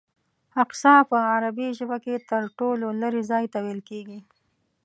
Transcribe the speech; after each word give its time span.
اقصی 0.63 0.95
په 1.09 1.17
عربي 1.31 1.67
ژبه 1.77 1.97
کې 2.03 2.15
تر 2.29 2.43
ټولو 2.59 2.87
لرې 3.01 3.21
ځای 3.31 3.45
ته 3.53 3.57
ویل 3.63 3.81
کېږي. 3.89 4.19